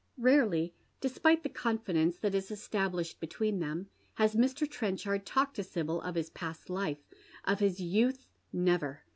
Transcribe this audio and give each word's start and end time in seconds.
Rarely, 0.17 0.73
despite 0.99 1.43
the 1.43 1.47
confidence 1.47 2.17
that 2.17 2.33
is 2.33 2.49
established 2.49 3.19
between 3.19 3.59
them, 3.59 3.87
has 4.15 4.33
Mr. 4.33 4.67
Trenchard 4.67 5.27
talked 5.27 5.55
to 5.57 5.63
Sibyl 5.63 6.01
of 6.01 6.15
his 6.15 6.31
past 6.31 6.71
life, 6.71 7.07
of 7.43 7.59
his 7.59 7.79
youth 7.79 8.25
never. 8.51 9.03